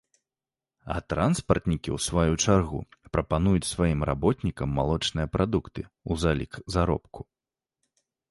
А 0.93 0.93
транспартнікі 1.13 1.89
ў 1.95 2.05
сваю 2.05 2.33
чаргу 2.45 2.79
прапануюць 3.15 3.69
сваім 3.73 3.99
работнікам 4.11 4.73
малочныя 4.79 5.31
прадукты 5.37 5.81
ў 5.89 6.11
залік 6.23 6.51
заробку. 6.77 7.19